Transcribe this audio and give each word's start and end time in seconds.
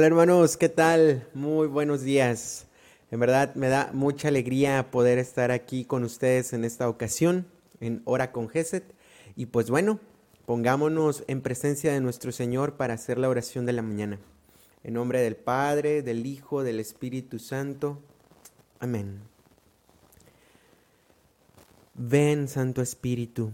Hola 0.00 0.06
hermanos, 0.06 0.56
¿qué 0.56 0.70
tal? 0.70 1.28
Muy 1.34 1.66
buenos 1.66 2.00
días. 2.00 2.64
En 3.10 3.20
verdad 3.20 3.54
me 3.54 3.68
da 3.68 3.90
mucha 3.92 4.28
alegría 4.28 4.90
poder 4.90 5.18
estar 5.18 5.50
aquí 5.50 5.84
con 5.84 6.04
ustedes 6.04 6.54
en 6.54 6.64
esta 6.64 6.88
ocasión, 6.88 7.46
en 7.80 8.00
Hora 8.06 8.32
con 8.32 8.48
Geset. 8.48 8.94
Y 9.36 9.44
pues 9.44 9.68
bueno, 9.68 10.00
pongámonos 10.46 11.22
en 11.26 11.42
presencia 11.42 11.92
de 11.92 12.00
nuestro 12.00 12.32
Señor 12.32 12.78
para 12.78 12.94
hacer 12.94 13.18
la 13.18 13.28
oración 13.28 13.66
de 13.66 13.74
la 13.74 13.82
mañana. 13.82 14.18
En 14.84 14.94
nombre 14.94 15.20
del 15.20 15.36
Padre, 15.36 16.00
del 16.00 16.24
Hijo, 16.24 16.62
del 16.62 16.80
Espíritu 16.80 17.38
Santo. 17.38 17.98
Amén. 18.78 19.20
Ven, 21.92 22.48
Santo 22.48 22.80
Espíritu, 22.80 23.50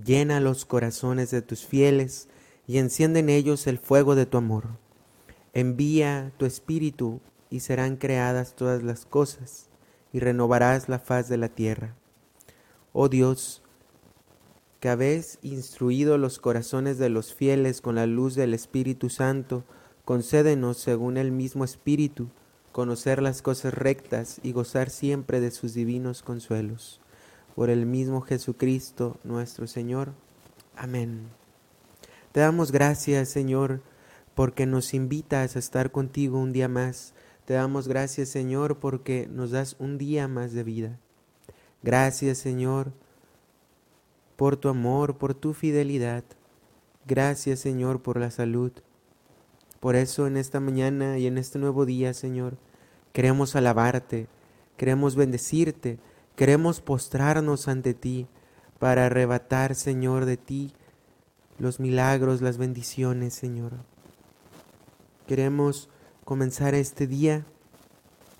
llena 0.00 0.38
los 0.38 0.64
corazones 0.64 1.32
de 1.32 1.42
tus 1.42 1.66
fieles 1.66 2.28
y 2.68 2.78
enciende 2.78 3.18
en 3.18 3.30
ellos 3.30 3.66
el 3.66 3.80
fuego 3.80 4.14
de 4.14 4.26
tu 4.26 4.38
amor 4.38 4.68
Envía 5.52 6.32
tu 6.36 6.46
espíritu 6.46 7.20
y 7.50 7.60
serán 7.60 7.96
creadas 7.96 8.54
todas 8.54 8.82
las 8.82 9.04
cosas 9.04 9.68
y 10.12 10.20
renovarás 10.20 10.88
la 10.88 10.98
faz 10.98 11.28
de 11.28 11.36
la 11.36 11.48
tierra. 11.48 11.94
Oh 12.92 13.08
Dios, 13.08 13.62
que 14.80 14.88
habéis 14.88 15.38
instruido 15.42 16.18
los 16.18 16.38
corazones 16.38 16.98
de 16.98 17.10
los 17.10 17.34
fieles 17.34 17.80
con 17.80 17.96
la 17.96 18.06
luz 18.06 18.34
del 18.34 18.54
Espíritu 18.54 19.10
Santo, 19.10 19.64
concédenos, 20.04 20.78
según 20.78 21.18
el 21.18 21.32
mismo 21.32 21.64
Espíritu, 21.64 22.28
conocer 22.72 23.20
las 23.20 23.42
cosas 23.42 23.74
rectas 23.74 24.40
y 24.42 24.52
gozar 24.52 24.90
siempre 24.90 25.40
de 25.40 25.50
sus 25.50 25.74
divinos 25.74 26.22
consuelos. 26.22 27.00
Por 27.54 27.68
el 27.68 27.84
mismo 27.84 28.22
Jesucristo 28.22 29.18
nuestro 29.22 29.66
Señor. 29.66 30.14
Amén. 30.76 31.28
Te 32.32 32.40
damos 32.40 32.72
gracias, 32.72 33.28
Señor, 33.28 33.82
porque 34.34 34.66
nos 34.66 34.94
invitas 34.94 35.56
a 35.56 35.58
estar 35.58 35.90
contigo 35.90 36.38
un 36.38 36.52
día 36.52 36.68
más. 36.68 37.14
Te 37.44 37.54
damos 37.54 37.88
gracias, 37.88 38.28
Señor, 38.28 38.78
porque 38.78 39.28
nos 39.30 39.50
das 39.50 39.76
un 39.78 39.98
día 39.98 40.28
más 40.28 40.52
de 40.52 40.62
vida. 40.62 40.98
Gracias, 41.82 42.38
Señor, 42.38 42.92
por 44.36 44.56
tu 44.56 44.68
amor, 44.68 45.18
por 45.18 45.34
tu 45.34 45.52
fidelidad. 45.54 46.24
Gracias, 47.06 47.60
Señor, 47.60 48.02
por 48.02 48.20
la 48.20 48.30
salud. 48.30 48.72
Por 49.80 49.96
eso 49.96 50.26
en 50.26 50.36
esta 50.36 50.60
mañana 50.60 51.18
y 51.18 51.26
en 51.26 51.38
este 51.38 51.58
nuevo 51.58 51.86
día, 51.86 52.12
Señor, 52.12 52.58
queremos 53.12 53.56
alabarte, 53.56 54.28
queremos 54.76 55.16
bendecirte, 55.16 55.98
queremos 56.36 56.82
postrarnos 56.82 57.66
ante 57.66 57.94
ti 57.94 58.26
para 58.78 59.06
arrebatar, 59.06 59.74
Señor, 59.74 60.26
de 60.26 60.36
ti 60.36 60.72
los 61.58 61.80
milagros, 61.80 62.42
las 62.42 62.58
bendiciones, 62.58 63.34
Señor. 63.34 63.72
Queremos 65.30 65.88
comenzar 66.24 66.74
este 66.74 67.06
día 67.06 67.46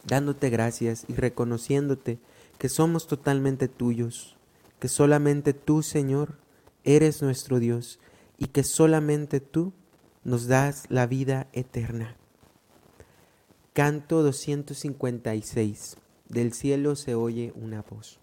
dándote 0.09 0.51
gracias 0.51 1.05
y 1.07 1.15
reconociéndote 1.15 2.19
que 2.59 2.69
somos 2.69 3.07
totalmente 3.07 3.69
tuyos, 3.69 4.37
que 4.81 4.89
solamente 4.89 5.53
tú, 5.53 5.85
Señor, 5.85 6.39
eres 6.83 7.23
nuestro 7.23 7.61
Dios 7.61 8.01
y 8.39 8.47
que 8.47 8.65
solamente 8.65 9.39
tú 9.39 9.73
nos 10.25 10.49
das 10.49 10.87
la 10.89 11.07
vida 11.07 11.47
eterna. 11.53 12.17
Canto 13.73 14.25
256. 14.25 15.97
Del 16.29 16.53
cielo 16.53 16.97
se 16.97 17.15
oye 17.15 17.53
una 17.55 17.83
voz. 17.83 18.19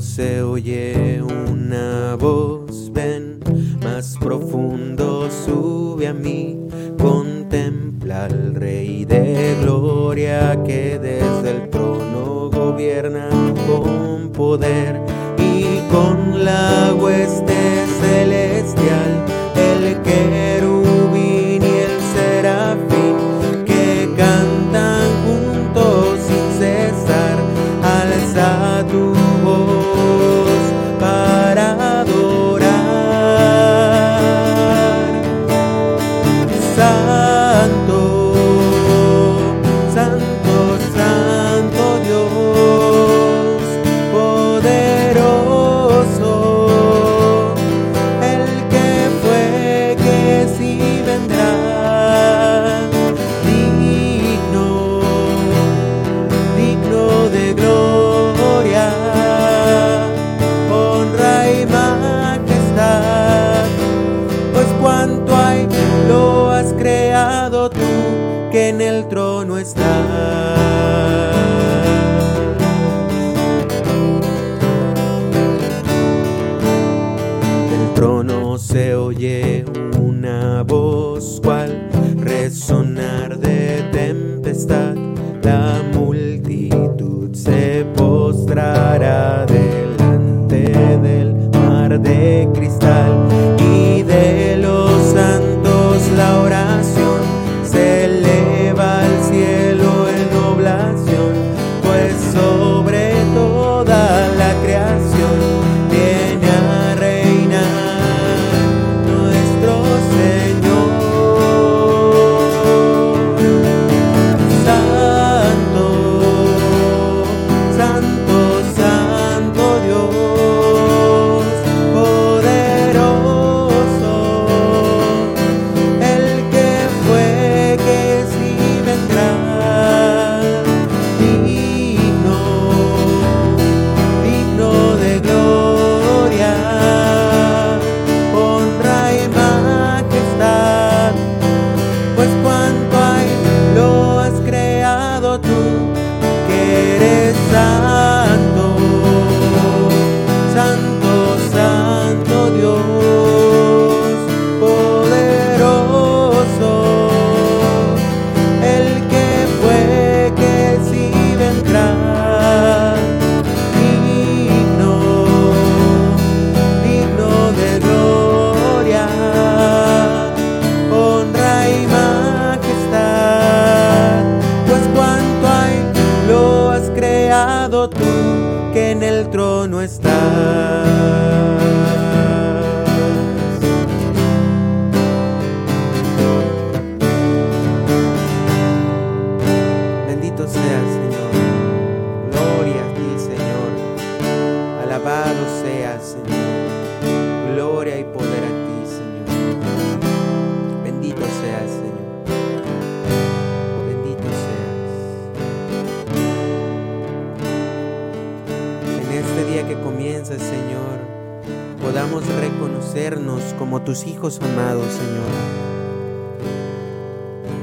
Se 0.00 0.42
oye 0.42 1.22
una 1.22 2.16
voz, 2.16 2.90
ven 2.92 3.38
más 3.82 4.16
profundo, 4.18 5.28
sube 5.30 6.08
a 6.08 6.12
mí, 6.12 6.68
contempla 6.98 8.24
al 8.24 8.54
Rey 8.54 9.04
de 9.04 9.56
Gloria 9.62 10.60
que 10.64 10.98
desde 10.98 11.50
el 11.50 11.70
trono 11.70 12.50
gobierna 12.50 13.28
con 13.66 14.32
poder 14.32 15.00
y 15.38 15.80
con 15.92 16.44
la 16.44 16.94
hueste 16.94 17.86
celestial, 18.00 18.57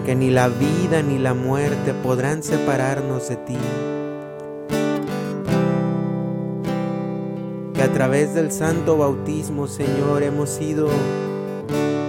Que 0.06 0.14
ni 0.14 0.30
la 0.30 0.50
vida 0.50 1.02
ni 1.02 1.18
la 1.18 1.34
muerte 1.34 1.96
podrán 2.04 2.44
separarnos 2.44 3.28
de 3.28 3.38
ti. 3.38 3.58
Que 7.74 7.82
a 7.82 7.92
través 7.92 8.36
del 8.36 8.52
santo 8.52 8.98
bautismo, 8.98 9.68
Señor, 9.68 10.22
hemos 10.22 10.52
sido 10.52 10.90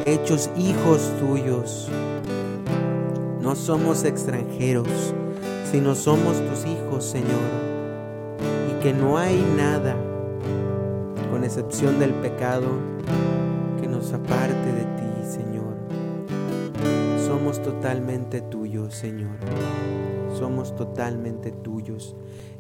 hechos 0.05 0.51
hijos 0.59 1.11
tuyos. 1.19 1.89
No 3.41 3.57
somos 3.57 4.05
extranjeros, 4.05 5.15
sino 5.73 5.95
somos 5.95 6.37
tus 6.51 6.67
hijos, 6.67 7.03
Señor. 7.03 7.49
Y 8.71 8.83
que 8.83 8.93
no 8.93 9.17
hay 9.17 9.43
nada 9.57 9.97
con 11.31 11.45
excepción 11.45 11.99
del 11.99 12.13
pecado 12.13 12.67
que 13.81 13.89
nos 13.89 14.13
aparte 14.13 14.73
de 14.73 14.83
ti. 14.83 15.06
Somos 17.47 17.63
totalmente 17.63 18.41
tuyos, 18.41 18.93
Señor. 18.93 19.39
Somos 20.37 20.75
totalmente 20.75 21.53
tuyos. 21.53 22.17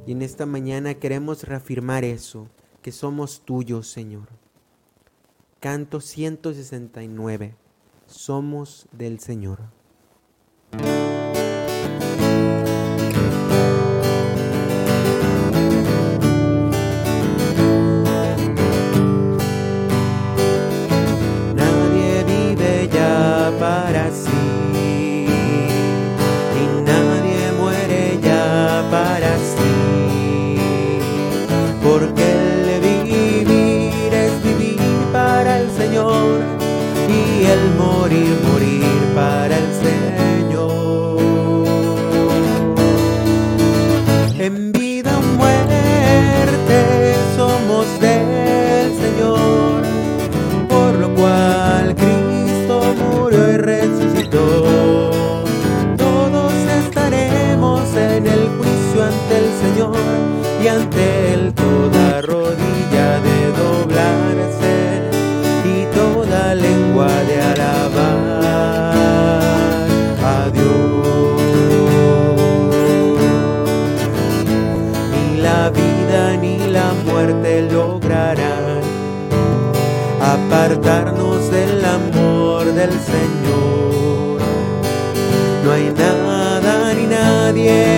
Y 0.07 0.13
en 0.13 0.23
esta 0.23 0.47
mañana 0.47 0.95
queremos 0.95 1.43
reafirmar 1.43 2.05
eso, 2.05 2.47
que 2.83 2.93
somos 2.93 3.41
tuyos, 3.45 3.89
Señor. 3.89 4.29
Canto 5.59 6.01
169. 6.01 7.57
Somos 8.07 8.87
del 8.93 9.19
Señor. 9.19 9.76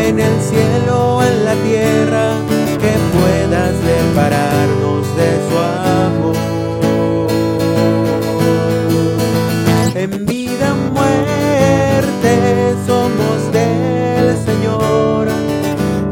En 0.08 0.19
el 0.19 0.40
cielo 0.40 1.16
o 1.16 1.22
en 1.22 1.44
la 1.44 1.55
tierra 1.55 2.32
que 2.82 2.93
pueda 3.14 3.62
separarnos 3.87 5.06
de 5.19 5.31
su 5.46 5.55
amor. 6.06 6.37
En 9.94 10.25
vida 10.25 10.75
muerte 10.94 12.31
somos 12.87 13.52
del 13.52 14.37
Señor, 14.46 15.28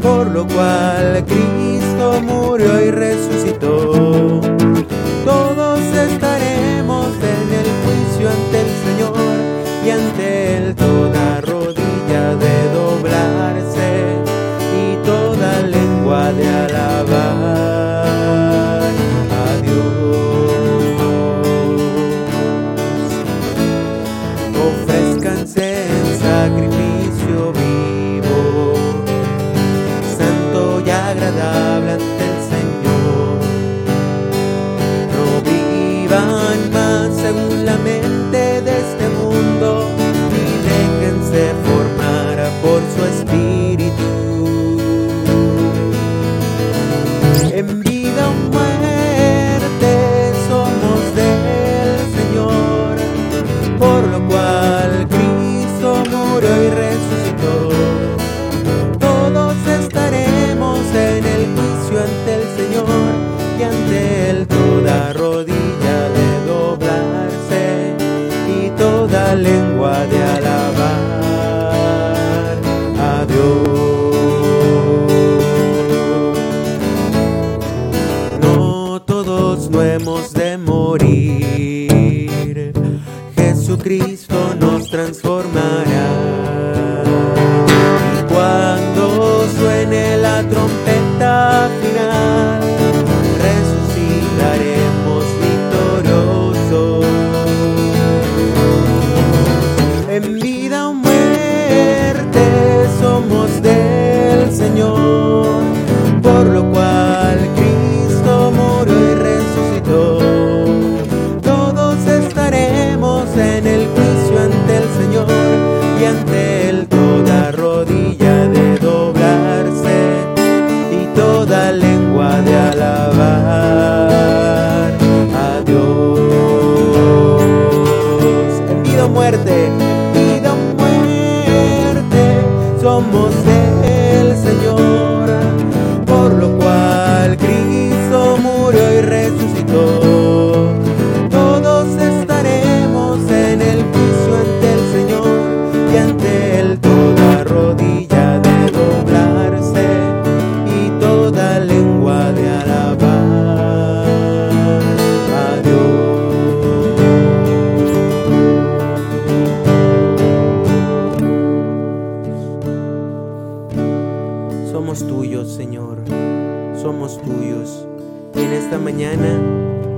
por 0.01 0.27
lo 0.27 0.45
cual 0.47 1.25
Cristo 1.25 2.21
murió 2.21 2.85
y 2.85 2.91
resucitó. 2.91 3.56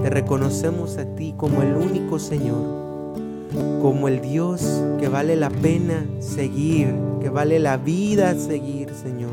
Te 0.02 0.10
reconocemos 0.10 0.98
a 0.98 1.06
ti 1.16 1.34
como 1.36 1.62
el 1.62 1.76
único 1.76 2.20
Señor, 2.20 2.64
como 3.82 4.08
el 4.08 4.22
Dios 4.22 4.84
que 5.00 5.08
vale 5.08 5.36
la 5.36 5.50
pena 5.50 6.06
seguir, 6.20 6.94
que 7.22 7.30
vale 7.30 7.60
la 7.60 7.78
vida 7.78 8.36
seguir, 8.36 8.90
Señor. 8.94 9.32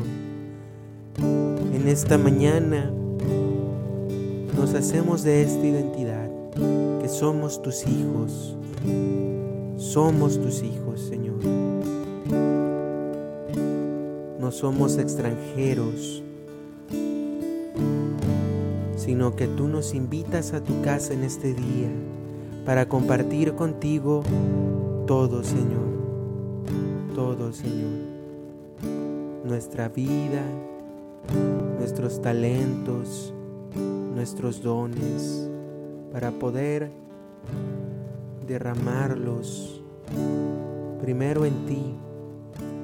En 1.17 1.87
esta 1.87 2.17
mañana 2.17 2.91
nos 4.57 4.73
hacemos 4.73 5.23
de 5.23 5.43
esta 5.43 5.65
identidad, 5.65 6.29
que 7.01 7.09
somos 7.09 7.61
tus 7.61 7.85
hijos. 7.87 8.57
Somos 9.77 10.41
tus 10.41 10.63
hijos, 10.63 11.01
Señor. 11.01 11.37
No 14.39 14.51
somos 14.51 14.97
extranjeros, 14.97 16.23
sino 19.07 19.37
que 19.37 19.47
tú 19.47 19.69
nos 19.69 19.93
invitas 19.93 20.51
a 20.51 20.61
tu 20.61 20.81
casa 20.81 21.13
en 21.13 21.23
este 21.23 21.53
día 21.53 21.87
para 22.65 22.89
compartir 22.89 23.53
contigo 23.53 24.21
todo, 25.07 25.45
Señor. 25.45 25.87
Todo, 27.15 27.53
Señor. 27.53 28.01
Nuestra 29.45 29.87
vida, 29.87 30.41
nuestros 31.79 32.21
talentos, 32.21 33.33
nuestros 34.13 34.61
dones, 34.61 35.49
para 36.11 36.31
poder 36.31 36.91
derramarlos 38.45 39.81
primero 40.99 41.45
en 41.45 41.65
ti 41.65 41.95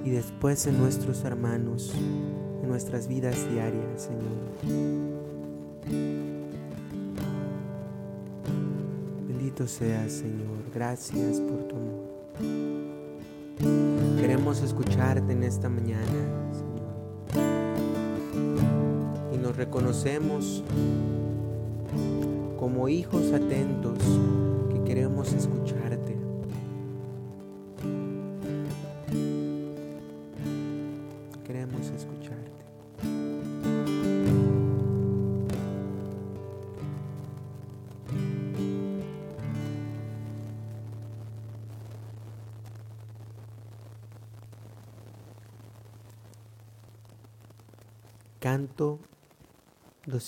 y 0.06 0.10
después 0.12 0.68
en 0.68 0.78
nuestros 0.78 1.26
hermanos, 1.26 1.94
en 2.62 2.70
nuestras 2.70 3.10
vidas 3.10 3.36
diarias, 3.52 4.04
Señor. 4.04 5.13
Bendito 9.28 9.68
seas, 9.68 10.12
Señor. 10.14 10.58
Gracias 10.74 11.40
por 11.40 11.68
tu 11.68 11.76
amor. 11.76 12.14
Queremos 14.20 14.62
escucharte 14.62 15.34
en 15.34 15.44
esta 15.44 15.70
mañana, 15.70 16.06
Señor. 16.54 16.94
Y 19.34 19.38
nos 19.38 19.56
reconocemos 19.56 20.64
como 22.58 22.88
hijos 22.88 23.32
atentos 23.34 24.00
que 24.72 24.84
queremos 24.86 25.34
escucharte. 25.34 25.83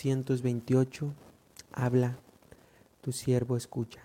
228. 0.03 1.13
Habla, 1.71 2.17
tu 3.01 3.11
siervo 3.11 3.55
escucha. 3.55 4.01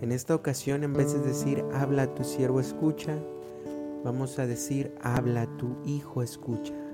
En 0.00 0.12
esta 0.12 0.34
ocasión, 0.34 0.82
en 0.84 0.94
vez 0.94 1.12
de 1.12 1.20
decir 1.20 1.64
habla, 1.74 2.14
tu 2.14 2.24
siervo 2.24 2.60
escucha, 2.60 3.18
vamos 4.04 4.38
a 4.38 4.46
decir 4.46 4.94
habla, 5.02 5.46
tu 5.58 5.76
hijo 5.84 6.22
escucha. 6.22 6.85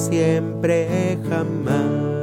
Siempre 0.00 1.18
jamás. 1.28 2.19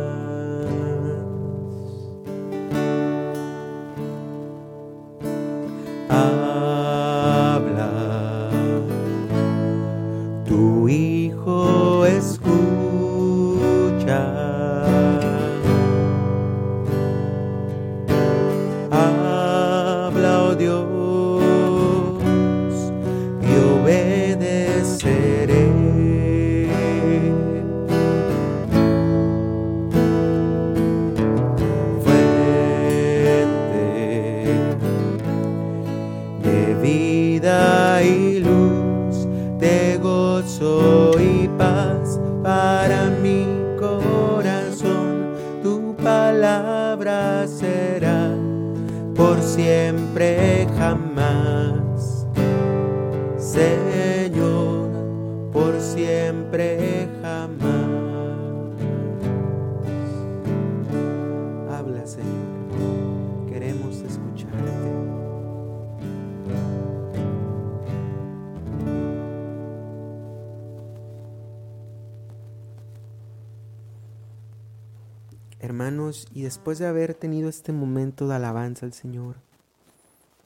Y 76.33 76.43
después 76.43 76.79
de 76.79 76.87
haber 76.87 77.13
tenido 77.13 77.49
este 77.49 77.73
momento 77.73 78.27
de 78.27 78.35
alabanza 78.35 78.85
al 78.85 78.93
Señor, 78.93 79.35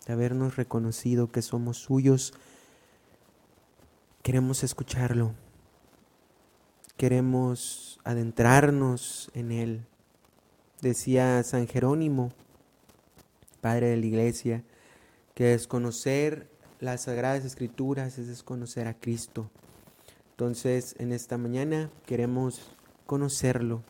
de 0.08 0.14
habernos 0.14 0.56
reconocido 0.56 1.32
que 1.32 1.42
somos 1.42 1.78
suyos, 1.78 2.34
queremos 4.24 4.64
escucharlo, 4.64 5.34
queremos 6.98 8.00
adentrarnos 8.04 9.30
en 9.36 9.52
Él. 9.52 9.86
Decía 10.82 11.44
San 11.44 11.68
Jerónimo, 11.68 12.32
padre 13.62 13.90
de 13.90 13.98
la 13.98 14.06
iglesia, 14.06 14.64
que 15.36 15.44
desconocer 15.46 16.50
las 16.80 17.04
sagradas 17.04 17.46
escrituras 17.46 18.18
es 18.18 18.28
desconocer 18.28 18.88
a 18.88 18.96
Cristo. 18.96 19.52
Entonces, 20.32 20.96
en 20.98 21.12
esta 21.12 21.38
mañana 21.38 21.92
queremos 22.08 22.76
conocerlo 23.06 23.84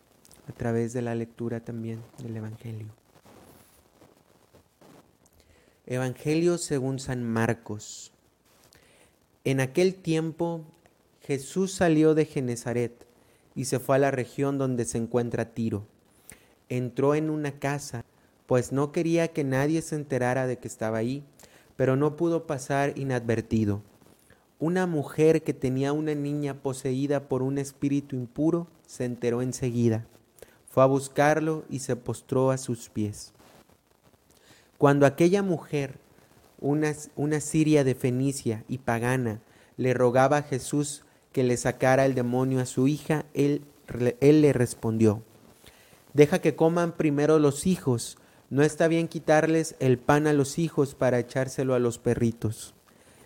a 0.51 0.53
través 0.53 0.91
de 0.91 1.01
la 1.01 1.15
lectura 1.15 1.62
también 1.62 2.00
del 2.22 2.36
Evangelio. 2.36 2.88
Evangelio 5.86 6.58
según 6.58 7.00
San 7.00 7.24
Marcos. 7.24 8.12
En 9.46 9.62
aquel 9.62 9.96
tiempo 9.96 10.65
Jesús 11.22 11.72
salió 11.72 12.15
de 12.15 12.25
Genezaret 12.25 13.08
y 13.55 13.65
se 13.65 13.79
fue 13.79 13.96
a 13.96 14.00
la 14.00 14.12
región 14.12 14.58
donde 14.58 14.84
se 14.84 14.98
encuentra 14.98 15.53
Tiro. 15.53 15.86
Entró 16.67 17.15
en 17.15 17.29
una 17.29 17.53
casa, 17.53 18.03
pues 18.46 18.74
no 18.74 18.91
quería 18.91 19.29
que 19.29 19.46
nadie 19.46 19.81
se 19.81 19.96
enterara 19.96 20.48
de 20.48 20.58
que 20.58 20.67
estaba 20.67 20.98
ahí, 20.98 21.24
pero 21.77 21.96
no 21.96 22.17
pudo 22.17 22.46
pasar 22.46 22.98
inadvertido. 22.98 23.81
Una 24.60 24.86
mujer 24.86 25.43
que 25.43 25.53
tenía 25.53 25.93
una 25.93 26.13
niña 26.13 26.55
poseída 26.55 27.29
por 27.29 27.41
un 27.41 27.58
espíritu 27.58 28.17
impuro 28.17 28.67
se 28.86 29.05
enteró 29.05 29.41
enseguida. 29.41 30.05
Fue 30.71 30.83
a 30.83 30.87
buscarlo 30.87 31.65
y 31.69 31.79
se 31.79 31.97
postró 31.97 32.49
a 32.49 32.57
sus 32.57 32.89
pies. 32.89 33.33
Cuando 34.77 35.05
aquella 35.05 35.43
mujer, 35.43 35.99
una, 36.61 36.93
siria 37.41 37.83
de 37.83 37.93
Fenicia 37.93 38.63
y 38.69 38.77
pagana, 38.77 39.41
le 39.75 39.93
rogaba 39.93 40.37
a 40.37 40.43
Jesús 40.43 41.03
que 41.33 41.43
le 41.43 41.57
sacara 41.57 42.05
el 42.05 42.15
demonio 42.15 42.61
a 42.61 42.65
su 42.65 42.87
hija, 42.87 43.25
él, 43.33 43.63
él 44.21 44.41
le 44.41 44.53
respondió, 44.53 45.21
deja 46.13 46.39
que 46.39 46.55
coman 46.55 46.93
primero 46.93 47.37
los 47.37 47.67
hijos, 47.67 48.17
no 48.49 48.63
está 48.63 48.87
bien 48.87 49.07
quitarles 49.07 49.75
el 49.79 49.97
pan 49.97 50.25
a 50.25 50.33
los 50.33 50.57
hijos 50.57 50.95
para 50.95 51.19
echárselo 51.19 51.73
a 51.73 51.79
los 51.79 51.97
perritos. 51.99 52.74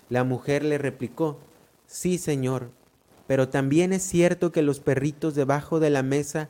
La 0.09 0.23
mujer 0.23 0.63
le 0.63 0.77
replicó, 0.77 1.39
sí, 1.85 2.17
señor, 2.17 2.71
pero 3.27 3.49
también 3.49 3.93
es 3.93 4.03
cierto 4.03 4.51
que 4.51 4.61
los 4.61 4.79
perritos 4.79 5.35
debajo 5.35 5.79
de 5.79 5.89
la 5.89 6.03
mesa 6.03 6.49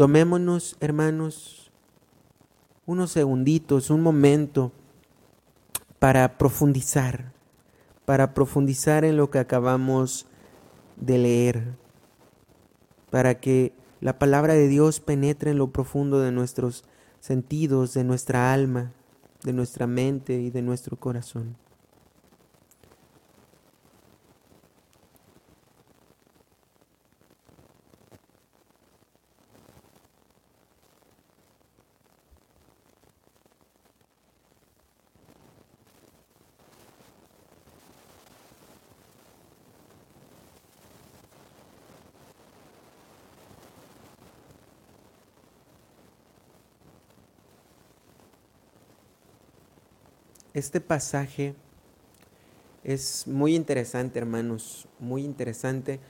Tomémonos, 0.00 0.78
hermanos, 0.80 1.70
unos 2.86 3.10
segunditos, 3.10 3.90
un 3.90 4.00
momento 4.00 4.72
para 5.98 6.38
profundizar, 6.38 7.34
para 8.06 8.32
profundizar 8.32 9.04
en 9.04 9.18
lo 9.18 9.28
que 9.28 9.38
acabamos 9.38 10.26
de 10.96 11.18
leer, 11.18 11.74
para 13.10 13.40
que 13.40 13.74
la 14.00 14.18
palabra 14.18 14.54
de 14.54 14.68
Dios 14.68 15.00
penetre 15.00 15.50
en 15.50 15.58
lo 15.58 15.70
profundo 15.70 16.18
de 16.18 16.32
nuestros 16.32 16.86
sentidos, 17.20 17.92
de 17.92 18.02
nuestra 18.02 18.54
alma, 18.54 18.94
de 19.44 19.52
nuestra 19.52 19.86
mente 19.86 20.40
y 20.40 20.48
de 20.48 20.62
nuestro 20.62 20.96
corazón. 20.96 21.58
Este 50.60 50.82
pasaje 50.82 51.54
es 52.84 53.26
muy 53.26 53.56
interesante, 53.56 54.18
hermanos, 54.18 54.86
muy 54.98 55.24
interesante, 55.24 56.00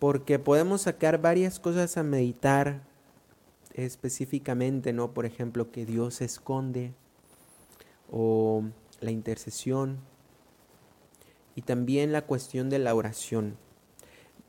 porque 0.00 0.40
podemos 0.40 0.80
sacar 0.80 1.20
varias 1.20 1.60
cosas 1.60 1.96
a 1.96 2.02
meditar 2.02 2.82
específicamente, 3.72 4.92
¿no? 4.92 5.14
Por 5.14 5.26
ejemplo, 5.26 5.70
que 5.70 5.86
Dios 5.86 6.16
se 6.16 6.24
esconde 6.24 6.92
o 8.10 8.64
la 8.98 9.12
intercesión 9.12 10.00
y 11.54 11.62
también 11.62 12.10
la 12.10 12.22
cuestión 12.22 12.68
de 12.68 12.80
la 12.80 12.96
oración. 12.96 13.58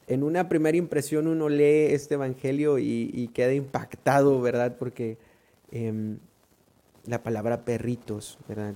En 0.08 0.24
una 0.24 0.50
primera 0.50 0.76
impresión 0.76 1.28
uno 1.28 1.50
lee 1.50 1.94
este 1.94 2.16
Evangelio 2.16 2.80
y, 2.80 3.30
queda 3.36 3.54
impactado, 3.54 4.42
¿verdad? 4.42 4.78
Porque 4.80 5.20
em, 5.70 6.18
la 7.06 7.22
palabra 7.22 7.64
perritos, 7.64 8.40
¿verdad? 8.48 8.74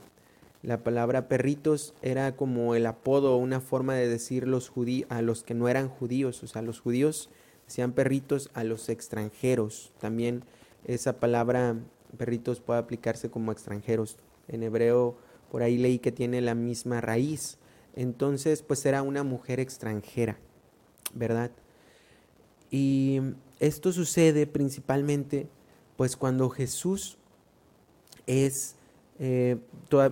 La 0.65 0.81
palabra 0.83 1.27
perritos 1.27 1.93
era 2.01 2.35
como 2.35 2.73
el 2.73 2.87
apodo, 2.87 3.37
una 3.37 3.61
forma 3.61 3.93
de 3.93 4.09
decir 4.09 4.47
los 4.47 4.71
a 5.09 5.21
los 5.21 5.43
que 5.43 5.53
no 5.53 5.69
eran 5.69 5.89
judíos, 5.89 6.41
o 6.41 6.47
sea, 6.47 6.63
los 6.63 6.79
judíos 6.79 7.29
decían 7.67 7.91
perritos 7.91 8.49
a 8.55 8.63
los 8.63 8.89
extranjeros. 8.89 9.93
También 9.99 10.43
esa 10.83 11.19
palabra 11.19 11.75
perritos 12.17 12.61
puede 12.61 12.79
aplicarse 12.79 13.29
como 13.29 13.51
extranjeros. 13.51 14.17
En 14.47 14.63
hebreo 14.63 15.15
por 15.51 15.61
ahí 15.61 15.77
leí 15.77 15.99
que 15.99 16.11
tiene 16.11 16.41
la 16.41 16.55
misma 16.55 16.99
raíz. 16.99 17.59
Entonces, 17.95 18.63
pues 18.63 18.83
era 18.87 19.03
una 19.03 19.21
mujer 19.23 19.59
extranjera, 19.59 20.39
¿verdad? 21.13 21.51
Y 22.71 23.21
esto 23.59 23.91
sucede 23.91 24.47
principalmente 24.47 25.47
pues 25.95 26.17
cuando 26.17 26.49
Jesús 26.49 27.19
es 28.25 28.75
eh, 29.19 29.57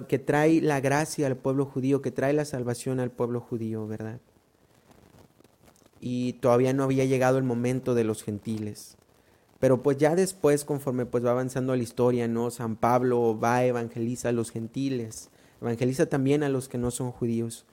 que 0.07 0.19
trae 0.19 0.61
la 0.61 0.79
gracia 0.79 1.27
al 1.27 1.35
pueblo 1.35 1.65
judío, 1.65 2.01
que 2.01 2.11
trae 2.11 2.33
la 2.33 2.45
salvación 2.45 2.99
al 2.99 3.11
pueblo 3.11 3.41
judío, 3.41 3.87
¿verdad? 3.87 4.19
Y 5.99 6.33
todavía 6.33 6.73
no 6.73 6.83
había 6.83 7.05
llegado 7.05 7.37
el 7.37 7.43
momento 7.43 7.95
de 7.95 8.03
los 8.03 8.23
gentiles. 8.23 8.97
Pero 9.59 9.81
pues 9.81 9.97
ya 9.97 10.15
después, 10.15 10.65
conforme 10.65 11.05
pues 11.05 11.25
va 11.25 11.31
avanzando 11.31 11.75
la 11.75 11.83
historia, 11.83 12.27
¿no? 12.27 12.51
San 12.51 12.75
Pablo 12.75 13.39
va, 13.39 13.63
evangeliza 13.63 14.29
a 14.29 14.33
los 14.33 14.51
gentiles, 14.51 15.29
evangeliza 15.61 16.07
también 16.07 16.43
a 16.43 16.49
los 16.49 16.67
que 16.67 16.77
no 16.77 16.91
son 16.91 17.11
judíos. 17.11 17.65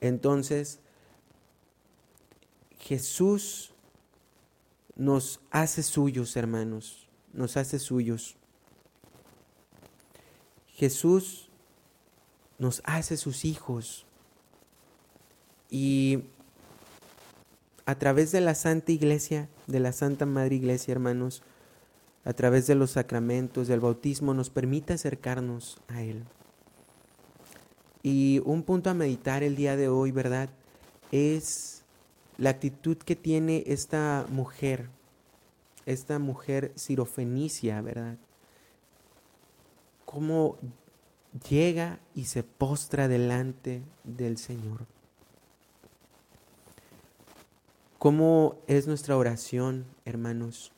Entonces, 0.00 0.78
Jesús 2.78 3.72
nos 4.96 5.40
hace 5.50 5.82
suyos, 5.82 6.36
hermanos, 6.36 7.08
nos 7.32 7.56
hace 7.56 7.78
suyos. 7.78 8.36
Jesús 10.82 11.48
nos 12.58 12.82
hace 12.84 13.16
sus 13.16 13.44
hijos 13.44 14.04
y 15.70 16.24
a 17.86 17.94
través 17.94 18.32
de 18.32 18.40
la 18.40 18.56
Santa 18.56 18.90
Iglesia, 18.90 19.48
de 19.68 19.78
la 19.78 19.92
Santa 19.92 20.26
Madre 20.26 20.56
Iglesia, 20.56 20.90
hermanos, 20.90 21.44
a 22.24 22.32
través 22.32 22.66
de 22.66 22.74
los 22.74 22.90
sacramentos, 22.90 23.68
del 23.68 23.78
bautismo, 23.78 24.34
nos 24.34 24.50
permite 24.50 24.94
acercarnos 24.94 25.78
a 25.86 26.02
Él. 26.02 26.24
Y 28.02 28.42
un 28.44 28.64
punto 28.64 28.90
a 28.90 28.94
meditar 28.94 29.44
el 29.44 29.54
día 29.54 29.76
de 29.76 29.86
hoy, 29.86 30.10
¿verdad? 30.10 30.50
Es 31.12 31.84
la 32.38 32.50
actitud 32.50 32.96
que 32.96 33.14
tiene 33.14 33.62
esta 33.68 34.26
mujer, 34.30 34.88
esta 35.86 36.18
mujer 36.18 36.72
sirofenicia, 36.74 37.80
¿verdad? 37.82 38.18
Cómo 40.12 40.58
llega 41.48 41.98
y 42.14 42.26
se 42.26 42.42
postra 42.42 43.08
delante 43.08 43.80
del 44.04 44.36
Señor. 44.36 44.84
¿Cómo 47.98 48.58
es 48.66 48.86
nuestra 48.86 49.16
oración, 49.16 49.86
hermanos? 50.04 50.70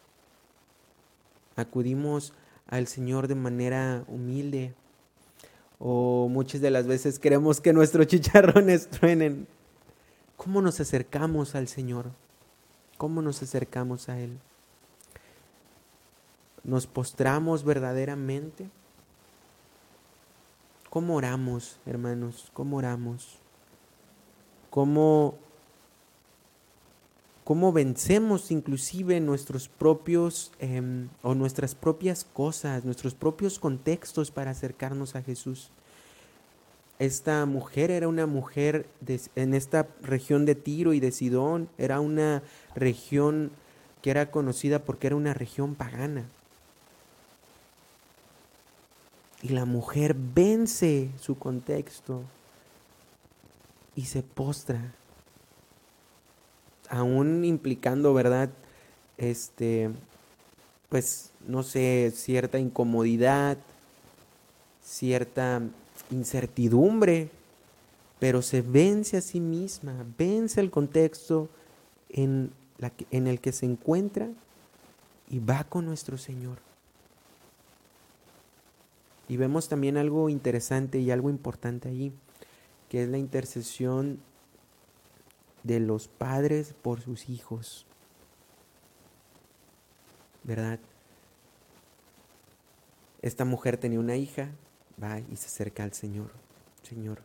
Acudimos 1.57 2.33
al 2.69 2.87
Señor 2.87 3.27
de 3.27 3.35
manera 3.35 4.05
humilde 4.07 4.73
o 5.81 6.29
muchas 6.29 6.61
de 6.61 6.71
las 6.71 6.87
veces 6.87 7.19
queremos 7.19 7.61
que 7.61 7.73
nuestros 7.73 8.07
chicharrones 8.07 8.89
truenen. 8.89 9.49
¿Cómo 10.37 10.63
nos 10.63 10.79
acercamos 10.79 11.57
al 11.57 11.67
Señor? 11.67 12.13
¿Cómo 12.99 13.21
nos 13.21 13.43
acercamos 13.43 14.09
a 14.09 14.21
Él? 14.21 14.39
¿Nos 16.63 16.87
postramos 16.87 17.65
verdaderamente? 17.65 18.71
¿Cómo 20.95 21.17
oramos, 21.17 21.81
hermanos? 21.87 22.53
¿Cómo 22.53 22.77
oramos? 22.77 23.41
¿Cómo, 24.71 25.35
cómo 27.43 27.73
vencemos 27.73 28.53
inclusive 28.53 29.19
nuestros 29.19 29.69
propios 29.69 30.53
em, 30.61 31.09
o 31.23 31.35
nuestras 31.35 31.75
propias 31.75 32.23
cosas, 32.23 32.85
nuestros 32.85 33.17
propios 33.17 33.59
contextos 33.59 34.31
para 34.31 34.53
acercarnos 34.53 35.17
a 35.17 35.23
Jesús? 35.23 35.73
esta 37.01 37.45
mujer 37.45 37.91
era 37.91 38.07
una 38.07 38.27
mujer 38.29 38.87
en 39.35 39.55
esta 39.55 39.89
región 40.01 40.47
de 40.47 40.55
Tiro 40.55 40.93
y 40.93 41.01
de 41.01 41.11
Sidón, 41.11 41.69
era 41.77 41.99
una 41.99 42.45
región 42.77 43.51
que 44.01 44.13
era 44.13 44.31
conocida 44.31 44.85
porque 44.85 45.09
era 45.09 45.17
una 45.17 45.35
región 45.35 45.75
pagana. 45.75 46.29
Y 49.45 49.51
la 49.51 49.67
mujer 49.67 50.17
vence 50.17 51.11
su 51.21 51.39
contexto 51.39 52.23
y 53.95 54.07
se 54.07 54.23
postra, 54.23 54.95
aún 56.89 57.45
implicando, 57.45 58.15
¿verdad? 58.15 58.49
Este, 59.19 59.91
pues, 60.89 61.31
no 61.47 61.63
sé, 61.63 62.11
cierta 62.17 62.59
incomodidad, 62.59 63.59
cierta 64.83 65.61
incertidumbre, 66.11 67.29
pero 68.19 68.41
se 68.41 68.63
vence 68.63 69.19
a 69.19 69.21
sí 69.21 69.41
misma, 69.41 70.07
vence 70.17 70.63
el 70.63 70.71
contexto 70.71 71.51
en, 72.09 72.51
en 73.11 73.27
el 73.27 73.41
que 73.41 73.53
se 73.53 73.67
encuentra 73.67 74.27
y 75.29 75.39
va 75.39 75.65
con 75.65 75.85
nuestro 75.85 76.17
Señor. 76.17 76.57
Y 79.29 79.37
vemos 79.37 79.69
también 79.69 79.97
algo 79.97 80.29
interesante 80.29 80.99
y 80.99 81.11
algo 81.11 81.31
importante 81.31 81.89
allí, 81.89 82.13
que 82.89 83.03
es 83.03 83.09
la 83.09 83.19
intercesión 83.19 84.21
de 85.63 85.81
los 85.81 86.09
padres 86.09 86.75
por 86.83 87.01
sus 87.01 87.29
hijos. 87.29 87.87
¿Verdad? 90.43 90.79
Esta 93.23 93.47
mujer 93.47 93.79
tenía 93.79 93.99
una 93.99 94.17
hija, 94.17 94.51
va 95.03 95.19
y 95.19 95.37
se 95.37 95.47
acerca 95.47 95.83
al 95.83 95.95
Señor, 95.95 96.31
Señor. 96.83 97.23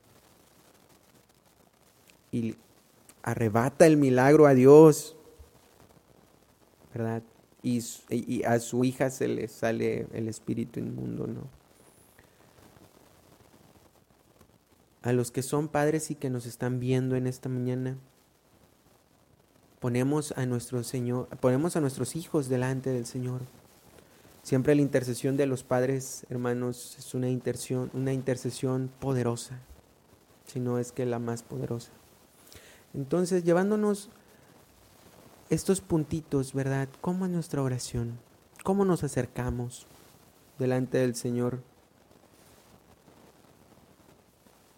Y 2.31 2.55
arrebata 3.21 3.85
el 3.85 3.97
milagro 3.97 4.47
a 4.47 4.53
Dios, 4.53 5.17
¿verdad? 6.93 7.21
Y, 7.61 7.83
y 8.09 8.43
a 8.43 8.59
su 8.59 8.85
hija 8.85 9.09
se 9.09 9.27
le 9.27 9.49
sale 9.49 10.07
el 10.13 10.29
espíritu 10.29 10.79
inmundo, 10.79 11.27
¿no? 11.27 11.58
A 15.01 15.13
los 15.13 15.31
que 15.31 15.41
son 15.41 15.67
padres 15.67 16.11
y 16.11 16.15
que 16.15 16.29
nos 16.29 16.45
están 16.45 16.79
viendo 16.79 17.15
en 17.15 17.27
esta 17.27 17.49
mañana, 17.49 17.97
ponemos 19.79 20.33
a 20.35 20.45
nuestro 20.45 20.83
Señor, 20.83 21.27
ponemos 21.39 21.75
a 21.75 21.81
nuestros 21.81 22.15
hijos 22.15 22.49
delante 22.49 22.89
del 22.89 23.05
Señor. 23.05 23.41
Siempre 24.43 24.75
la 24.75 24.81
intercesión 24.81 25.37
de 25.37 25.45
los 25.45 25.63
padres, 25.63 26.25
hermanos, 26.29 26.95
es 26.97 27.13
una 27.13 27.29
intercesión, 27.29 27.91
una 27.93 28.13
intercesión 28.13 28.89
poderosa, 28.99 29.59
si 30.47 30.59
no 30.59 30.79
es 30.79 30.91
que 30.91 31.05
la 31.05 31.19
más 31.19 31.43
poderosa. 31.43 31.91
Entonces, 32.93 33.43
llevándonos 33.43 34.09
estos 35.49 35.81
puntitos, 35.81 36.53
¿verdad? 36.53 36.89
¿Cómo 37.01 37.25
es 37.25 37.31
nuestra 37.31 37.61
oración? 37.61 38.19
¿Cómo 38.63 38.85
nos 38.85 39.03
acercamos 39.03 39.87
delante 40.57 40.97
del 40.97 41.15
Señor? 41.15 41.61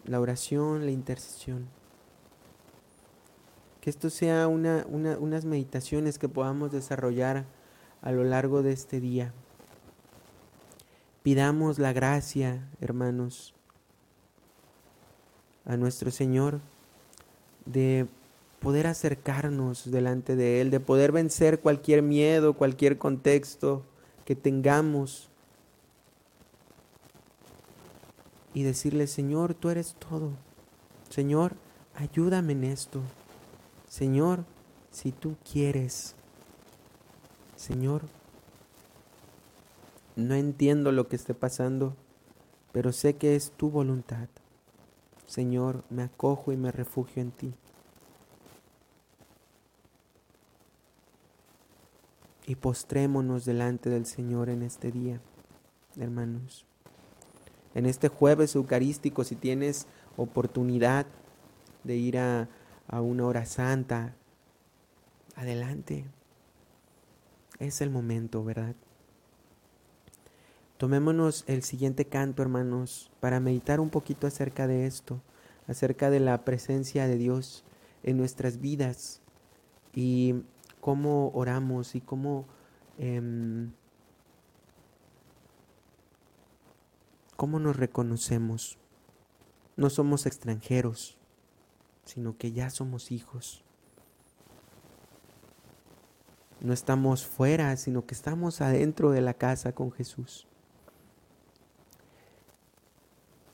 La 0.04 0.20
oración, 0.20 0.84
la 0.84 0.92
intercesión. 0.92 1.68
Que 3.80 3.90
esto 3.90 4.10
sea 4.10 4.46
una, 4.48 4.86
unas 4.88 5.44
meditaciones 5.44 6.18
que 6.18 6.28
podamos 6.28 6.70
desarrollar 6.72 7.44
a 8.00 8.12
lo 8.12 8.24
largo 8.24 8.62
de 8.62 8.72
este 8.72 9.00
día. 9.00 9.32
Pidamos 11.22 11.78
la 11.78 11.92
gracia, 11.92 12.68
hermanos, 12.80 13.54
a 15.64 15.76
nuestro 15.76 16.10
Señor 16.10 16.60
de 17.64 18.06
poder 18.60 18.86
acercarnos 18.86 19.90
delante 19.90 20.36
de 20.36 20.60
Él, 20.60 20.70
de 20.70 20.80
poder 20.80 21.12
vencer 21.12 21.60
cualquier 21.60 22.02
miedo, 22.02 22.54
cualquier 22.54 22.98
contexto 22.98 23.84
que 24.24 24.36
tengamos 24.36 25.31
y 28.54 28.62
decirle, 28.62 29.06
Señor, 29.06 29.54
tú 29.54 29.70
eres 29.70 29.94
todo. 29.94 30.32
Señor, 31.08 31.54
ayúdame 31.94 32.52
en 32.52 32.64
esto. 32.64 33.00
Señor, 33.88 34.44
si 34.90 35.12
tú 35.12 35.36
quieres. 35.50 36.14
Señor, 37.56 38.02
no 40.16 40.34
entiendo 40.34 40.92
lo 40.92 41.08
que 41.08 41.16
esté 41.16 41.34
pasando, 41.34 41.96
pero 42.72 42.92
sé 42.92 43.16
que 43.16 43.36
es 43.36 43.52
tu 43.52 43.70
voluntad. 43.70 44.28
Señor, 45.26 45.84
me 45.88 46.02
acojo 46.02 46.52
y 46.52 46.56
me 46.56 46.72
refugio 46.72 47.22
en 47.22 47.30
ti. 47.30 47.54
Y 52.46 52.56
postrémonos 52.56 53.44
delante 53.44 53.88
del 53.88 54.04
Señor 54.04 54.48
en 54.50 54.62
este 54.62 54.90
día, 54.90 55.20
hermanos 55.96 56.66
en 57.74 57.86
este 57.86 58.08
jueves 58.08 58.54
eucarístico, 58.54 59.24
si 59.24 59.36
tienes 59.36 59.86
oportunidad 60.16 61.06
de 61.84 61.96
ir 61.96 62.18
a, 62.18 62.48
una 62.90 63.24
hora 63.24 63.46
santa, 63.46 64.14
adelante. 65.34 66.04
Es 67.58 67.80
el 67.80 67.90
momento, 67.90 68.44
¿verdad? 68.44 68.74
Tomémonos 70.76 71.44
el 71.46 71.62
siguiente 71.62 72.04
canto, 72.06 72.42
hermanos, 72.42 73.10
para 73.20 73.40
meditar 73.40 73.80
un 73.80 73.88
poquito 73.88 74.26
acerca 74.26 74.66
de 74.66 74.84
esto, 74.86 75.22
acerca 75.68 76.10
de 76.10 76.20
la 76.20 76.44
presencia 76.44 77.06
de 77.06 77.16
Dios 77.16 77.64
en 78.02 78.18
nuestras 78.18 78.60
vidas 78.60 79.22
y 79.94 80.42
cómo 80.80 81.30
oramos 81.34 81.94
y 81.94 82.00
cómo 82.00 82.46
em, 82.98 83.70
¿Cómo 87.36 87.58
nos 87.58 87.76
reconocemos? 87.76 88.78
No 89.76 89.90
somos 89.90 90.26
extranjeros, 90.26 91.16
sino 92.04 92.36
que 92.36 92.52
ya 92.52 92.70
somos 92.70 93.10
hijos. 93.10 93.64
No 96.60 96.72
estamos 96.72 97.26
fuera, 97.26 97.76
sino 97.76 98.06
que 98.06 98.14
estamos 98.14 98.60
adentro 98.60 99.10
de 99.10 99.20
la 99.20 99.34
casa 99.34 99.72
con 99.72 99.90
Jesús. 99.90 100.46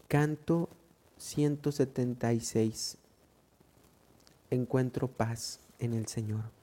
Canto 0.09 0.69
176. 1.17 2.99
Encuentro 4.51 5.09
paz 5.09 5.61
en 5.79 5.95
el 5.95 6.07
Señor. 6.07 6.58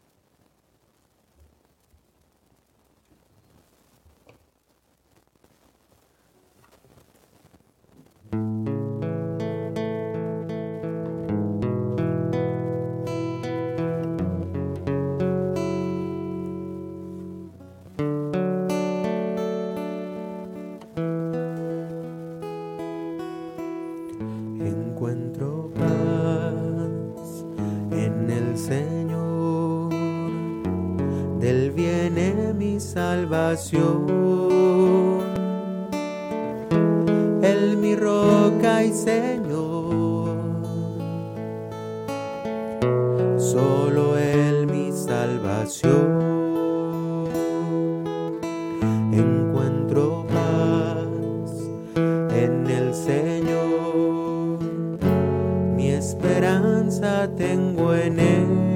Tengo 57.37 57.93
en 57.93 58.19
Él. 58.19 58.74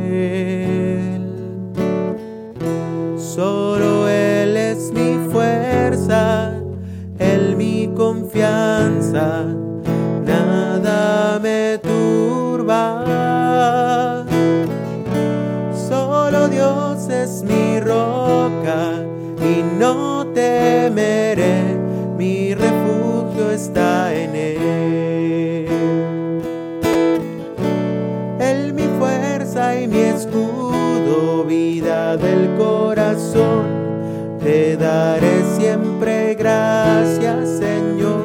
Daré 34.89 35.43
siempre 35.57 36.35
gracias, 36.35 37.59
Señor. 37.59 38.23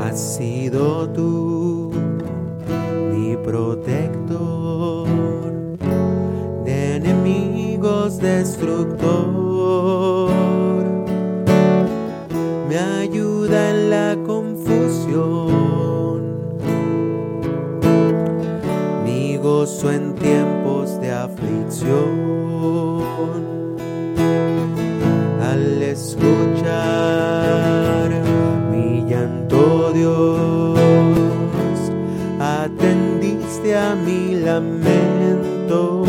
Has 0.00 0.18
sido 0.36 1.08
tú 1.10 1.92
mi 3.12 3.36
protector 3.36 5.06
de 6.64 6.96
enemigos 6.96 8.18
destructor. 19.78 19.92
en 19.92 20.14
tiempos 20.14 21.00
de 21.00 21.12
aflicción. 21.12 22.18
Al 25.40 25.82
escuchar 25.82 26.50
mi 28.70 29.04
llanto, 29.08 29.92
Dios, 29.92 30.78
atendiste 32.40 33.76
a 33.76 33.94
mi 33.94 34.34
lamento. 34.40 36.04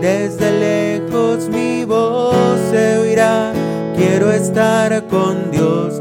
Desde 0.00 0.50
lejos 0.58 1.48
mi 1.48 1.84
voz 1.84 2.34
se 2.70 2.98
oirá, 2.98 3.52
quiero 3.96 4.32
estar 4.32 5.06
con 5.06 5.50
Dios, 5.50 5.99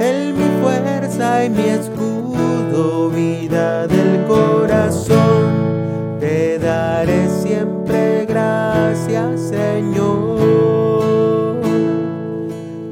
Él 0.00 0.34
mi 0.34 0.48
fuerza 0.62 1.44
y 1.44 1.50
mi 1.50 1.64
escudo, 1.64 3.10
vida 3.10 3.86
del 3.86 4.24
corazón, 4.26 6.18
te 6.20 6.58
daré 6.58 7.28
siempre 7.28 8.26
gracias, 8.26 9.48
Señor. 9.48 10.38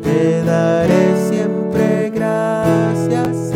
Te 0.02 0.42
daré 0.42 1.28
siempre 1.28 2.10
gracias, 2.10 3.46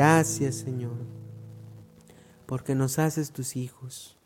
Gracias 0.00 0.54
Señor, 0.54 0.89
porque 2.50 2.74
nos 2.74 2.98
haces 2.98 3.30
tus 3.30 3.54
hijos. 3.54 4.16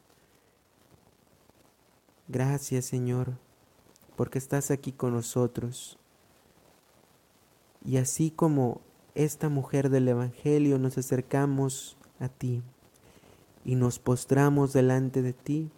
Gracias 2.26 2.86
Señor, 2.86 3.36
porque 4.16 4.38
estás 4.38 4.70
aquí 4.70 4.92
con 4.92 5.12
nosotros. 5.12 5.98
Y 7.84 7.98
así 7.98 8.30
como 8.30 8.80
esta 9.14 9.50
mujer 9.50 9.90
del 9.90 10.08
Evangelio 10.08 10.78
nos 10.78 10.96
acercamos 10.96 11.98
a 12.18 12.30
ti 12.30 12.62
y 13.62 13.74
nos 13.74 13.98
postramos 13.98 14.72
delante 14.72 15.20
de 15.20 15.34
ti 15.34 15.70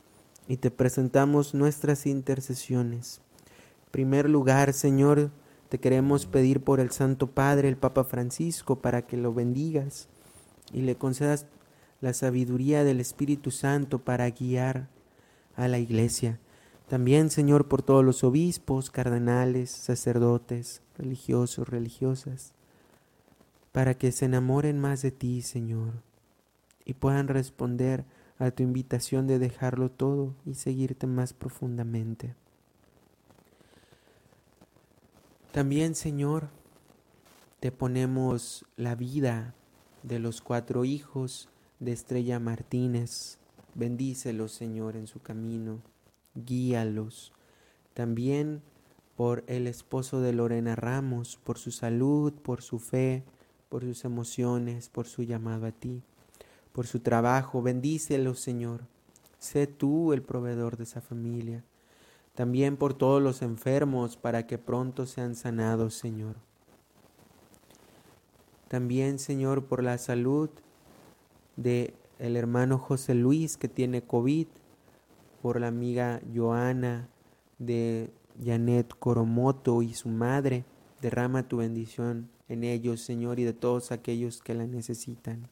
y 0.47 0.59
te 0.59 0.71
presentamos 0.71 1.53
nuestras 1.53 2.07
intercesiones. 2.07 3.23
En 3.87 3.91
primer 3.91 4.31
lugar, 4.31 4.73
Señor, 4.73 5.33
te 5.69 5.81
queremos 5.81 6.27
pedir 6.27 6.63
por 6.63 6.79
el 6.79 6.93
Santo 6.93 7.27
Padre, 7.27 7.67
el 7.67 7.77
Papa 7.77 8.05
Francisco, 8.05 8.77
para 8.77 9.03
que 9.03 9.17
lo 9.17 9.35
bendigas 9.35 10.09
y 10.73 10.83
le 10.83 10.95
concedas 10.95 11.47
la 12.01 12.13
sabiduría 12.13 12.85
del 12.85 13.01
Espíritu 13.01 13.51
Santo 13.51 13.99
para 13.99 14.29
guiar 14.31 14.89
a 15.57 15.69
la 15.69 15.79
iglesia. 15.79 16.39
También, 16.89 17.31
Señor, 17.31 17.67
por 17.69 17.83
todos 17.83 18.05
los 18.05 18.23
obispos, 18.23 18.91
cardenales, 18.91 19.71
sacerdotes, 19.71 20.83
religiosos, 20.97 21.69
religiosas, 21.69 22.53
para 23.73 23.95
que 23.95 24.13
se 24.13 24.27
enamoren 24.27 24.79
más 24.79 25.03
de 25.03 25.11
ti, 25.11 25.43
Señor, 25.43 25.95
y 26.85 26.95
puedan 26.95 27.29
responder 27.29 28.05
a 28.39 28.51
tu 28.51 28.63
invitación 28.63 29.27
de 29.27 29.39
dejarlo 29.39 29.91
todo 29.91 30.35
y 30.45 30.55
seguirte 30.55 31.07
más 31.07 31.33
profundamente. 31.33 32.35
También, 35.53 35.95
Señor, 35.95 36.51
te 37.61 37.73
ponemos 37.73 38.67
la 38.77 38.95
vida 38.95 39.55
de 40.03 40.19
los 40.19 40.43
cuatro 40.43 40.85
hijos 40.85 41.49
de 41.81 41.93
Estrella 41.93 42.39
Martínez. 42.39 43.39
Bendícelos, 43.75 44.53
Señor, 44.53 44.97
en 44.97 45.07
su 45.07 45.21
camino. 45.21 45.81
Guíalos. 46.35 47.33
También 47.95 48.63
por 49.17 49.45
el 49.47 49.67
esposo 49.67 50.21
de 50.21 50.33
Lorena 50.33 50.77
Ramos, 50.77 51.39
por 51.43 51.59
su 51.59 51.71
salud, 51.71 52.33
por 52.33 52.63
su 52.63 52.79
fe, 52.79 53.25
por 53.69 53.83
sus 53.83 54.05
emociones, 54.05 54.89
por 54.89 55.07
su 55.07 55.23
llamado 55.23 55.67
a 55.67 55.73
ti, 55.73 56.03
por 56.73 56.87
su 56.87 57.01
trabajo. 57.01 57.63
Bendícelos, 57.63 58.41
Señor. 58.41 58.83
Sé 59.39 59.67
tú 59.67 60.13
el 60.13 60.23
proveedor 60.23 60.77
de 60.77 60.85
esa 60.85 61.01
familia 61.01 61.65
también 62.37 62.77
por 62.77 62.93
todos 62.93 63.21
los 63.21 63.41
enfermos, 63.41 64.19
para 64.19 64.47
que 64.47 64.59
pronto 64.59 65.07
sean 65.07 65.35
sanados, 65.35 65.95
Señor. 65.95 66.37
También, 68.69 69.19
Señor, 69.19 69.65
por 69.65 69.83
la 69.83 69.97
salud 69.97 70.51
de 71.57 71.95
el 72.19 72.37
hermano 72.37 72.79
José 72.79 73.15
Luis 73.15 73.57
que 73.57 73.69
tiene 73.69 74.03
COVID, 74.03 74.47
por 75.43 75.61
la 75.61 75.69
amiga 75.69 76.21
Joana 76.35 77.09
de 77.59 78.11
Janet 78.45 78.95
Coromoto 78.99 79.83
y 79.83 79.95
su 79.95 80.09
madre. 80.09 80.65
Derrama 81.01 81.47
tu 81.47 81.59
bendición 81.59 82.29
en 82.49 82.65
ellos, 82.65 83.01
Señor, 83.01 83.39
y 83.39 83.45
de 83.45 83.53
todos 83.53 83.93
aquellos 83.93 84.43
que 84.43 84.55
la 84.55 84.67
necesitan. 84.67 85.49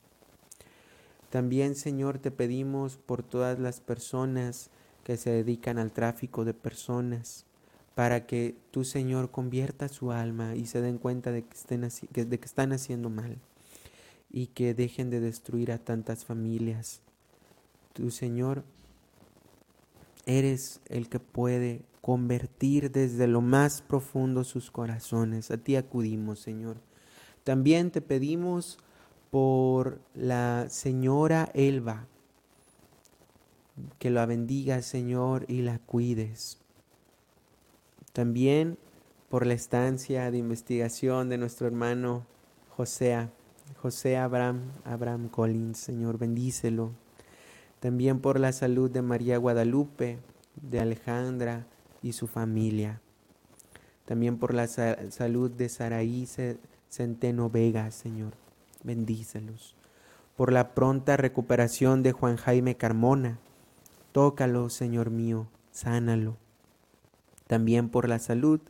También, 1.30 1.74
Señor, 1.74 2.18
te 2.18 2.30
pedimos 2.30 2.96
por 2.96 3.22
todas 3.22 3.58
las 3.58 3.80
personas 3.80 4.70
que 5.02 5.16
se 5.16 5.30
dedican 5.30 5.78
al 5.78 5.92
tráfico 5.92 6.44
de 6.44 6.54
personas, 6.54 7.44
para 7.94 8.26
que 8.26 8.56
tu 8.70 8.84
Señor 8.84 9.30
convierta 9.30 9.88
su 9.88 10.10
alma 10.10 10.56
y 10.56 10.66
se 10.66 10.80
den 10.80 10.98
cuenta 10.98 11.30
de 11.30 11.44
que, 11.44 12.24
de 12.24 12.40
que 12.40 12.46
están 12.46 12.72
haciendo 12.72 13.10
mal 13.10 13.38
y 14.36 14.48
que 14.48 14.74
dejen 14.74 15.10
de 15.10 15.20
destruir 15.20 15.70
a 15.70 15.78
tantas 15.78 16.24
familias. 16.24 17.00
Tu 17.92 18.10
Señor, 18.10 18.64
eres 20.26 20.80
el 20.86 21.08
que 21.08 21.20
puede 21.20 21.82
convertir 22.00 22.90
desde 22.90 23.28
lo 23.28 23.40
más 23.40 23.80
profundo 23.80 24.42
sus 24.42 24.72
corazones. 24.72 25.52
A 25.52 25.56
ti 25.56 25.76
acudimos, 25.76 26.40
Señor. 26.40 26.78
También 27.44 27.92
te 27.92 28.00
pedimos 28.00 28.78
por 29.30 30.00
la 30.14 30.66
señora 30.68 31.48
Elba, 31.54 32.08
que 34.00 34.10
la 34.10 34.26
bendiga, 34.26 34.82
Señor, 34.82 35.44
y 35.46 35.62
la 35.62 35.78
cuides. 35.78 36.58
También 38.12 38.78
por 39.28 39.46
la 39.46 39.54
estancia 39.54 40.28
de 40.32 40.38
investigación 40.38 41.28
de 41.28 41.38
nuestro 41.38 41.68
hermano 41.68 42.26
José, 42.70 43.28
José 43.76 44.16
Abraham, 44.16 44.72
Abraham 44.84 45.28
Collins, 45.28 45.78
Señor, 45.78 46.18
bendícelo. 46.18 46.92
También 47.80 48.20
por 48.20 48.40
la 48.40 48.52
salud 48.52 48.90
de 48.90 49.02
María 49.02 49.36
Guadalupe, 49.38 50.18
de 50.56 50.80
Alejandra 50.80 51.66
y 52.02 52.12
su 52.12 52.26
familia. 52.26 53.00
También 54.04 54.38
por 54.38 54.54
la 54.54 54.66
salud 54.66 55.50
de 55.50 55.68
Saraí 55.68 56.26
Centeno 56.90 57.50
Vega, 57.50 57.90
Señor, 57.90 58.34
bendícelos. 58.82 59.74
Por 60.36 60.52
la 60.52 60.74
pronta 60.74 61.16
recuperación 61.16 62.02
de 62.02 62.12
Juan 62.12 62.36
Jaime 62.36 62.76
Carmona, 62.76 63.38
Tócalo, 64.12 64.70
Señor 64.70 65.10
mío, 65.10 65.48
sánalo. 65.72 66.36
También 67.46 67.88
por 67.88 68.08
la 68.08 68.18
salud 68.18 68.60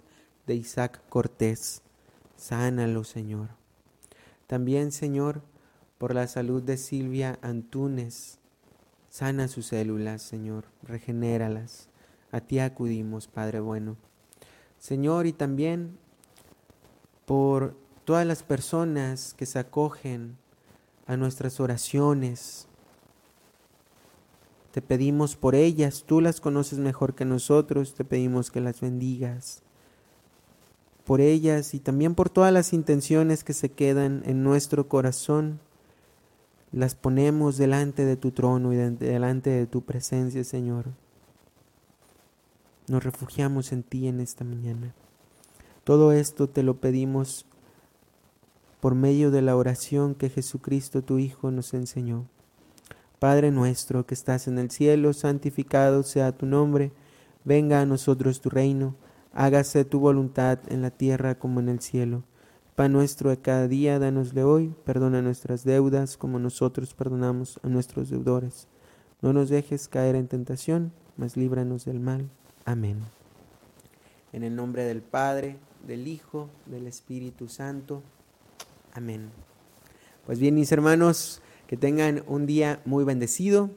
de 0.47 0.55
Isaac 0.55 1.03
Cortés, 1.09 1.83
sánalo, 2.37 3.05
Señor. 3.05 3.64
También, 4.55 4.93
Señor, 4.93 5.43
por 5.99 6.15
la 6.15 6.29
salud 6.29 6.63
de 6.63 6.77
Silvia 6.77 7.41
Antúnez, 7.43 8.39
sana 9.09 9.49
sus 9.49 9.67
células, 9.67 10.23
Señor, 10.23 10.67
regenéralas. 10.85 11.89
A 12.31 12.41
ti 12.41 12.61
acudimos, 12.61 13.27
Padre 13.27 13.59
bueno. 13.59 13.97
Señor, 14.79 15.27
y 15.27 15.33
también 15.33 15.99
por 17.27 17.77
todas 18.05 18.25
las 18.25 18.45
personas 18.45 19.35
que 19.35 19.45
se 19.45 19.59
acogen 19.59 20.37
a 21.09 21.17
nuestras 21.17 21.59
oraciones. 21.59 22.69
Te 24.71 24.83
pedimos 24.83 25.35
por 25.35 25.57
ellas, 25.57 26.05
tú 26.07 26.21
las 26.21 26.41
conoces 26.41 26.79
mejor 26.79 27.17
que 27.17 27.25
nosotros, 27.25 27.95
te 27.95 28.05
pedimos 28.05 28.53
que 28.53 28.61
las 28.61 28.81
bendigas. 28.81 29.64
Por 31.05 31.21
ellas 31.21 31.75
y 31.75 31.81
también 31.81 32.15
por 32.15 32.31
todas 32.31 32.53
las 32.53 32.73
intenciones 32.73 33.45
que 33.45 33.53
se 33.53 33.71
quedan 33.71 34.23
en 34.25 34.43
nuestro 34.43 34.89
corazón, 34.89 35.61
las 36.73 36.95
ponemos 36.95 37.57
delante 37.57 38.05
de 38.05 38.17
tu 38.17 38.31
trono 38.31 38.73
y 38.73 38.77
delante 38.77 39.51
de 39.51 39.67
tu 39.67 39.83
presencia, 39.83 40.43
Señor. 40.43 40.87
Nos 42.89 43.05
refugiamos 43.05 43.73
en 43.73 43.83
ti 43.83 44.09
en 44.09 44.21
esta 44.21 44.45
mañana. 44.45 44.95
Todo 45.85 46.13
esto 46.13 46.49
te 46.49 46.63
lo 46.63 46.81
pedimos 46.81 47.47
por 48.81 48.95
medio 48.95 49.31
de 49.31 49.41
la 49.41 49.57
oración 49.57 50.15
que 50.15 50.31
Jesucristo 50.31 51.03
tu 51.03 51.19
Hijo 51.19 51.51
nos 51.51 51.75
enseñó. 51.75 52.27
Padre 53.19 53.51
nuestro 53.51 54.05
que 54.05 54.15
estás 54.15 54.49
en 54.49 54.59
el 54.59 54.71
cielo, 54.71 55.13
santificado 55.13 56.03
sea 56.03 56.33
tu 56.33 56.45
nombre, 56.45 56.93
venga 57.45 57.81
a 57.81 57.87
nosotros 57.87 58.41
tu 58.41 58.51
reino, 58.51 58.95
hágase 59.35 59.85
tu 59.85 59.99
voluntad 59.99 60.61
en 60.69 60.81
la 60.81 60.91
tierra 60.91 61.35
como 61.35 61.61
en 61.61 61.69
el 61.69 61.81
cielo. 61.81 62.23
Pan 62.77 62.93
nuestro 62.93 63.31
de 63.31 63.37
cada 63.37 63.69
día, 63.69 63.99
danosle 63.99 64.45
hoy, 64.45 64.75
perdona 64.85 65.23
nuestras 65.23 65.65
deudas 65.65 66.17
como 66.17 66.39
nosotros 66.39 66.95
perdonamos 66.95 67.61
a 67.63 67.69
nuestros 67.69 68.11
deudores. 68.11 68.69
No 69.23 69.33
nos 69.33 69.49
dejes 69.49 69.89
caer 69.89 70.17
en 70.17 70.29
tentación, 70.29 70.93
mas 71.17 71.37
líbranos 71.37 71.85
del 71.85 72.01
mal. 72.01 72.31
Amén. 72.65 72.99
En 74.33 74.43
el 74.43 74.57
nombre 74.57 74.85
del 74.85 75.03
Padre, 75.03 75.57
del 75.87 76.09
Hijo, 76.09 76.49
del 76.67 76.87
Espíritu 76.87 77.49
Santo. 77.49 78.03
Amén. 78.93 79.31
Pues 80.27 80.39
bien, 80.39 80.55
mis 80.55 80.73
hermanos, 80.73 81.43
que 81.67 81.77
tengan 81.77 82.25
un 82.27 82.47
día 82.47 82.81
muy 82.85 83.05
bendecido. 83.05 83.71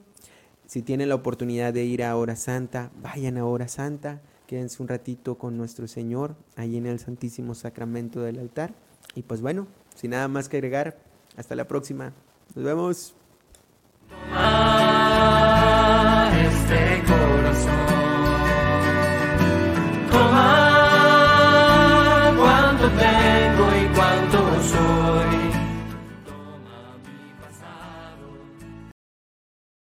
Si 0.66 0.82
tienen 0.82 1.10
la 1.10 1.16
oportunidad 1.16 1.74
de 1.74 1.86
ir 1.86 2.04
a 2.04 2.16
Hora 2.16 2.36
Santa, 2.36 2.92
vayan 3.02 3.38
a 3.38 3.46
Hora 3.46 3.68
Santa. 3.68 4.22
Quédense 4.48 4.82
un 4.82 4.88
ratito 4.88 5.38
con 5.38 5.58
nuestro 5.58 5.88
Señor 5.88 6.36
ahí 6.56 6.78
en 6.78 6.86
el 6.86 7.00
Santísimo 7.00 7.54
Sacramento 7.54 8.22
del 8.22 8.40
altar. 8.40 8.74
Y 9.14 9.24
pues 9.24 9.42
bueno, 9.42 9.68
sin 9.94 10.12
nada 10.12 10.30
más 10.30 10.48
que 10.48 10.58
agregar, 10.58 10.98
hasta 11.36 11.56
la 11.56 11.68
próxima. 11.68 12.14
Nos 12.56 12.64
vemos. 12.64 13.17